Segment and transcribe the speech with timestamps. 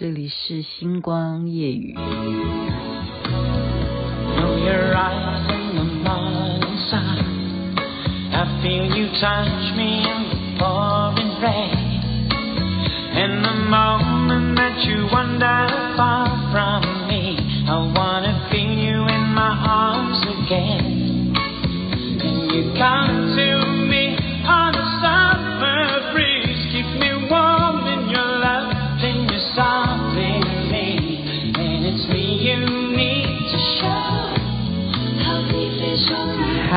[0.00, 1.94] 这里是星光夜语。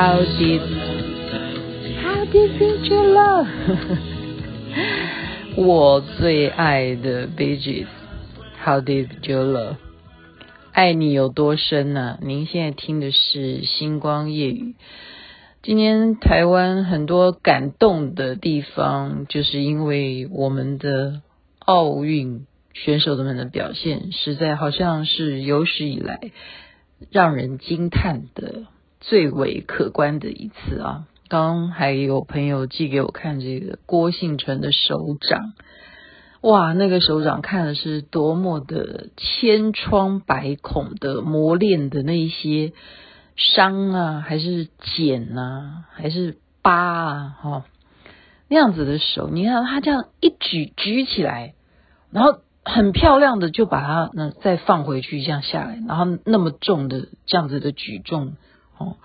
[0.03, 0.61] How did
[2.03, 3.47] how did you love?
[5.55, 9.77] 我最爱的 Bee Gees，How did you love?
[10.73, 14.75] 爱你有多深呢、您现在听的是星光夜语。
[15.61, 21.21] 今天台湾很多感动的地方，就是因为我们的
[21.59, 26.19] 奥运选手们的表现，实在好像是有史以来
[27.09, 28.63] 让人惊叹的。
[29.05, 31.07] 最为可观的一次啊！
[31.27, 35.53] 刚还有朋友寄给我看这个郭婞淳的手掌，
[36.41, 42.71] 哇，那个手掌看的是多么的千疮百孔的磨练的那一些
[43.35, 47.65] 伤啊，还是茧啊，还是疤啊，哈、
[48.47, 51.55] 那样子的手，你看他这样一举举起来，
[52.09, 58.35] 然后很漂亮的就把它那再放回去，这样下来，然后那么重的这样子的举重。
[58.77, 58.97] 哦，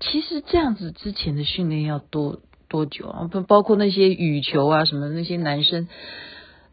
[0.00, 3.28] 其实这样子之前的训练要多多久啊？
[3.28, 5.88] 不包括那些羽球啊什么那些男生，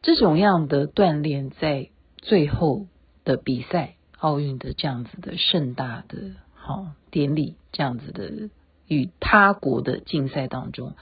[0.02, 2.88] 这种样的锻炼，在最后
[3.24, 8.50] 的比赛奥运的这样子的盛大的好、哦、典礼，这样子的
[8.88, 10.94] 与他国的竞赛当中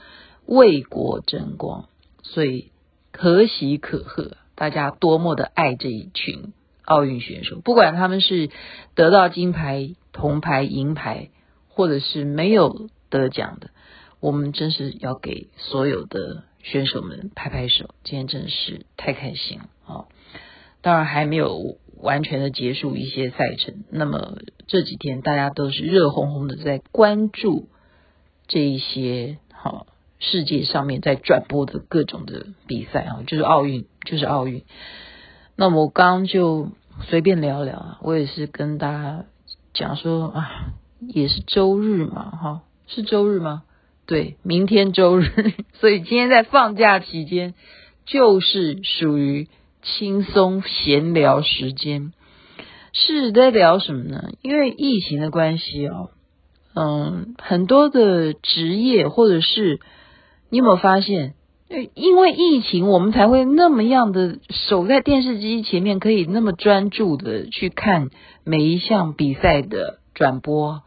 [0.46, 1.88] 为国争光，
[2.22, 2.70] 所以
[3.10, 6.52] 可喜可贺，大家多么的爱这一群
[6.84, 8.50] 奥运选手，不管他们是
[8.94, 9.94] 得到金牌。
[10.16, 11.30] 铜牌、银牌，
[11.66, 13.70] 或者是没有得奖的，
[14.20, 17.96] 我们真是要给所有的选手们拍拍手。
[18.04, 20.04] 今天真是太开心了啊！
[20.82, 27.68] 当然还没有完全的结束一些赛程，那么这几天大家都是热烘烘的在关注
[28.46, 29.88] 这一些好
[30.20, 34.62] 世界上面在转播的各种的比赛啊，就是奥运，就是奥运。
[35.56, 36.70] 那我刚刚就
[37.02, 39.24] 随便聊聊啊，我也是跟大家。
[39.76, 43.64] 讲说啊，也是周日嘛，哈，是周日吗？
[44.06, 45.24] 对，明天周日，
[45.80, 47.54] 所以今天在放假期间，
[48.06, 49.48] 就是属于
[49.82, 52.12] 轻松闲聊时间。
[52.92, 54.30] 是在聊什么呢？
[54.42, 56.10] 因为疫情的关系哦，
[56.76, 59.80] 嗯，很多的职业或者是
[60.50, 61.34] 你有没有发现？
[61.94, 68.10] 因为疫情，我们才会那么样的守在电视机前面，可以那么专注的去看
[68.44, 70.82] 每一项比赛的转播。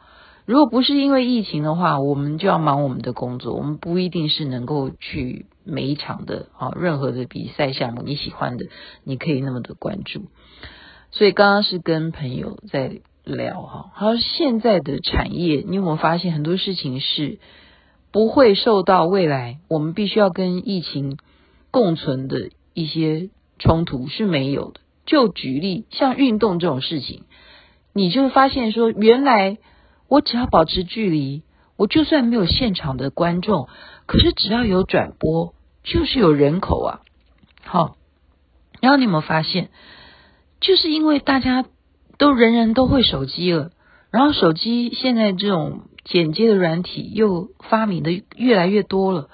[0.46, 8.66] 如果不是因为疫情的话，我们就要忙我们的工作，我们不一定是能够去每一场的啊任何的比赛项目你喜欢的，
[9.04, 10.22] 你可以那么的关注。
[11.12, 17.40] 所以刚刚是跟朋友在聊哈，他说现在的产业，你有没有发现很多事情是？
[18.18, 21.20] 不会受到未来我们必须要跟疫情
[21.70, 23.30] 共存的一些
[23.60, 24.80] 冲突是没有的。
[25.06, 27.26] 就举例，像运动这种事情，
[27.94, 29.60] 你就会发现说，原来
[30.08, 31.44] 我只要保持距离，
[31.76, 33.70] 我就算没有现场的观众，
[34.08, 35.54] 可是只要有转播，
[35.84, 37.02] 就是有人口啊。
[37.62, 37.98] 好，
[38.82, 39.70] 然后你有没有发现，
[40.60, 41.66] 就是因为大家
[42.18, 43.70] 都人人都会手机了，
[44.12, 45.82] 然后手机现在这种。
[46.10, 49.30] 剪接的软体又发明的越来越多了，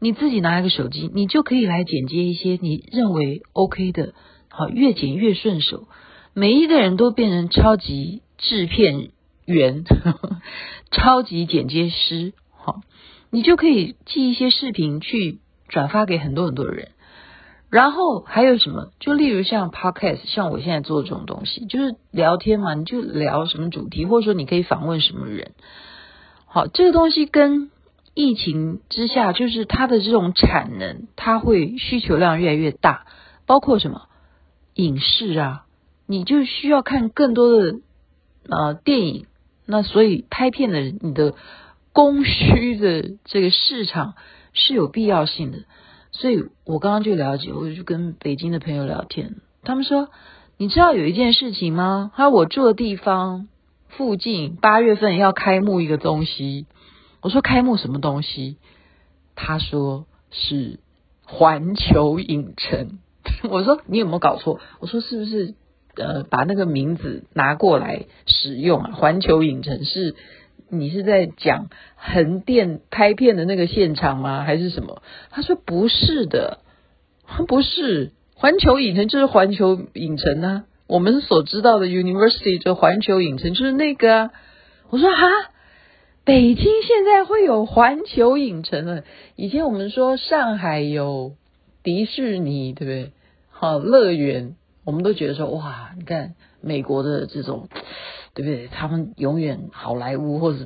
[0.00, 4.14] 你自己拿一个手机，你就可以来剪接一些你认为 OK 的，
[4.48, 5.86] 好，越剪越顺手。
[6.32, 9.10] 每一个人都变成超级制片
[9.44, 10.40] 员，呵呵，
[10.90, 12.80] 超级剪接师，好，
[13.30, 16.92] 你就可以寄一些视频去转发给很多很多人。
[17.74, 18.92] 然后还有什么？
[19.00, 25.54] 就例如像 Podcast，像我现在做这种东西，就是聊天嘛，你就聊什么主题，或者说你可以访问什么人。
[26.46, 27.72] 好，这个东西跟
[28.14, 33.06] 疫情之下，就是它的这种产能，它会需求量越来越大。
[33.44, 34.02] 包括什么
[34.74, 35.64] 影视啊，
[36.06, 37.80] 你就需要看更多的
[38.48, 39.26] 呃电影，
[39.66, 41.34] 那所以拍片的你的
[41.92, 44.14] 供需的这个市场
[44.52, 45.58] 是有必要性的。
[46.16, 50.08] 所以我刚刚就了解，我就跟北京的朋友聊天，他们说，
[50.56, 52.10] 你知道有一件事情吗？
[52.14, 53.48] 还有我住的地方。
[53.96, 56.66] 附近八月份要开幕一个东西，
[57.20, 58.56] 我说开幕什么东西？
[59.36, 60.80] 他说是
[61.24, 62.98] 环球影城。
[63.48, 64.58] 我说你有没有搞错？
[64.80, 65.54] 我说是不是
[65.94, 68.90] 呃把那个名字拿过来使用啊？
[68.94, 70.16] 环球影城是
[70.78, 74.42] 你是在讲横店拍片的那个现场吗？
[74.44, 75.02] 还是什么？
[75.30, 76.58] 他说不是的，
[77.48, 80.64] 不是环球影城就是环球影城啊。
[80.86, 84.30] 我们所知道的 University 就环球影城就是那个。
[84.90, 85.26] 我说哈，
[86.24, 89.02] 北京现在会有环球影城了。
[89.34, 91.32] 以前我们说上海有
[91.82, 93.12] 迪士尼，对不对？
[93.50, 97.68] 好乐园，我们都觉得说哇，你看美国的这种，
[98.34, 98.66] 对不对？
[98.66, 100.58] 他们永远好莱坞或者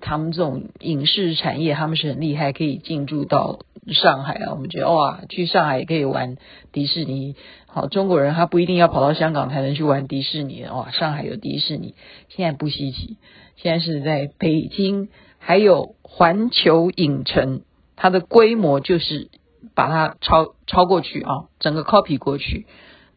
[0.00, 4.50] 他们这种影视产业，他们是很厉害，可以进驻到上海啊。
[4.52, 6.36] 我们觉得哇，去上海也可以玩
[6.70, 7.34] 迪士尼。
[7.66, 10.64] 好，中国人他不一定要跑到香港才能去玩迪士尼。
[10.66, 11.94] 哇，上海有迪士尼，
[12.28, 13.16] 现在不稀奇。
[13.56, 17.62] 现在是在北京，还有环球影城，
[17.96, 19.28] 它的规模就是
[19.74, 22.66] 把它超超过去啊，整个 copy 过去。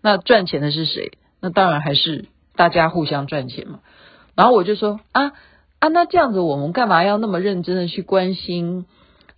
[0.01, 1.11] 那赚钱的是谁？
[1.41, 2.25] 那当然还是
[2.57, 3.79] 大家互相赚钱嘛。
[4.35, 5.31] 然后我就说啊
[5.79, 8.85] 啊，那这样子我们干嘛要那么认真的去关心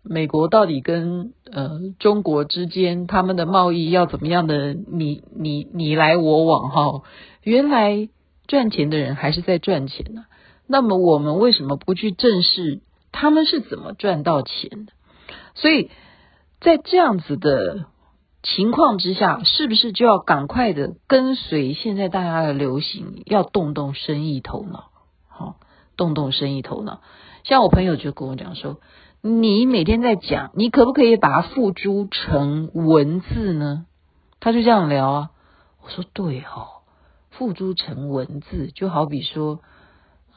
[0.01, 7.03] 美国到底跟呃中国之间他们的贸易要怎么样的你你你来我往哈？
[7.43, 8.09] 原来
[8.47, 10.25] 赚钱的人还是在赚钱呢。
[10.65, 12.79] 那么我们为什么不去正视
[13.11, 14.93] 他们是怎么赚到钱的？
[15.55, 15.91] 所以
[16.61, 17.85] 在这样子的
[18.41, 24.91] 情况之下，是不是就要赶快的跟随现在大家的流行，要动动生意头脑？
[25.27, 25.55] 好，
[25.97, 27.01] 动动生意头脑。
[27.43, 28.79] 像我朋友就跟我讲说，
[29.21, 33.85] 你每天在讲，你可不可以把它付诸成文字呢？
[34.39, 35.29] 他就这样聊啊。
[35.83, 36.83] 我说对哦，
[37.31, 39.59] 付诸成文字，就好比说。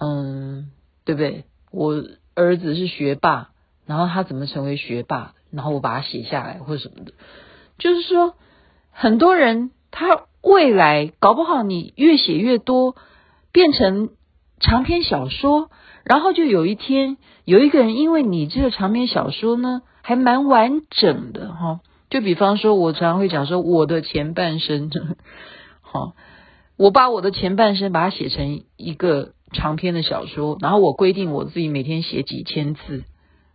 [0.05, 0.73] 嗯，
[1.05, 1.45] 对不对？
[1.71, 1.95] 我
[2.35, 3.51] 儿子是学霸，
[3.87, 5.35] 然后他怎么成为学霸？
[5.53, 7.13] 然后我把它写下来或者什么的，
[7.83, 8.35] 就是说，
[8.93, 12.95] 很多人他未来搞不好你越写越多，
[13.51, 14.11] 变成
[14.61, 15.69] 长篇小说，
[16.05, 24.91] 然后就有一天有一个人因为你这个长篇小说呢还蛮完整的哈，就比方说我常常会讲说我的前半生，
[25.83, 26.13] 好，
[26.77, 29.33] 我把我的前半生把它写成一个。
[29.55, 33.05] 长篇的小说，然后我规定我自己每天写几千字，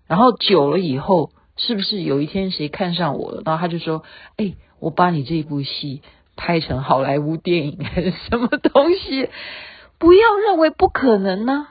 [0.05, 4.03] 然后久了以后，是不是有一天谁看上我了，然后他就说
[4.37, 6.01] ：“哎，我把你这部戏
[6.35, 9.29] 拍成好莱坞电影还是什么东西？”
[9.99, 11.67] 不要认为不可能呢，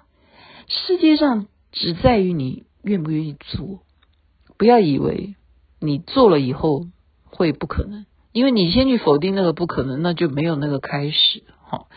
[0.67, 3.81] 世界上只在于你愿不愿意做。
[4.59, 5.37] 不要以为
[5.81, 6.87] 你做了以后
[7.25, 11.44] 会不可能，因为你先去否定那个不可能，那就没有那个开始。
[11.69, 11.88] 好，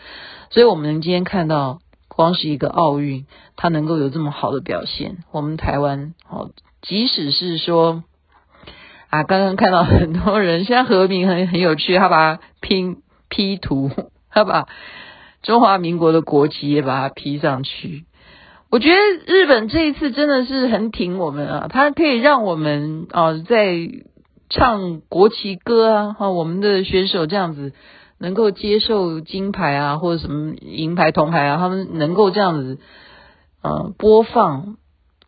[0.50, 1.80] 所以我们今天看到。
[2.12, 3.24] 光是一个奥运，
[3.56, 6.50] 他能够有这么好的表现，我们台湾哦，
[6.82, 8.04] 即使是说
[9.08, 13.90] 啊，刚刚看到很多人，现在和平很很有趣，他把它拼 P 图，
[14.30, 14.66] 他把
[15.42, 18.04] 中华民国的国旗也把它 P 上去。
[18.70, 18.96] 我觉得
[19.26, 23.76] 日本这一次真的是很挺我们啊，他可以让我们啊在
[24.48, 27.72] 唱国旗歌啊，哈，我们的选手这样子。
[28.22, 32.78] 能够接受金牌啊，或者什么银牌、铜牌啊，他们能够这样子，
[33.62, 34.76] 呃，播放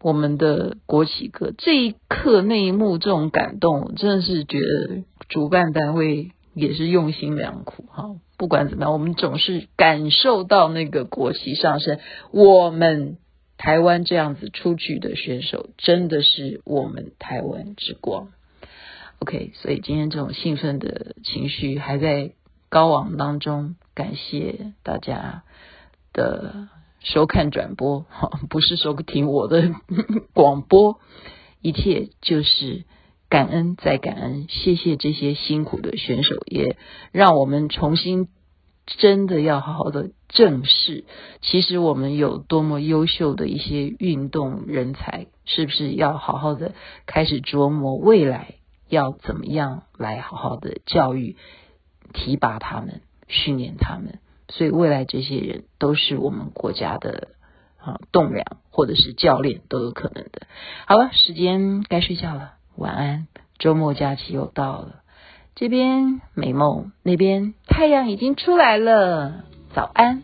[0.03, 8.17] 我们的国旗歌，这一刻那一幕，这种感动，真的是觉得主办单位也是用心良苦哈。
[8.37, 11.99] 不管怎么样，我们总是感受到那个国旗上升，
[12.33, 13.17] 我们
[13.57, 18.29] 台湾这样子出去的选手，真的是我们台湾之光。
[19.21, 22.33] OK，所以今天这种兴奋的情绪还在。
[22.75, 25.43] 高昂当中，感谢大家
[26.15, 26.69] 的
[27.03, 29.75] 收看转播，哈 不是收听我的
[30.33, 31.01] 广播，
[31.61, 32.85] 一切就是
[33.29, 36.77] 感恩再感恩，谢谢这些辛苦的选手，也
[37.13, 38.29] 让我们重新
[38.87, 41.05] 真的要好好的正视，
[41.41, 46.73] 其实我们有多么优秀的一些运动人才，是不是要好好的
[47.07, 48.55] 开始琢磨未来
[48.89, 51.37] 要怎么样来好好的教育。
[52.13, 54.19] 提拔他们，训练他们，
[54.53, 57.29] 所以未来这些人都是我们国家的
[57.79, 60.47] 啊栋梁或者是教练都有可能的。
[60.87, 63.27] 好了，时间该睡觉了，晚安。
[63.59, 65.03] 周末假期又到了，
[65.55, 69.45] 这边美梦，那边太阳已经出来了，
[69.75, 70.23] 早安。